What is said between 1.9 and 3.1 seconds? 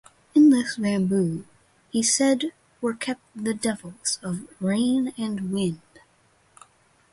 he said, were